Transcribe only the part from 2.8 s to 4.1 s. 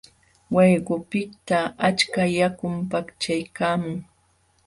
paqchaykaamun.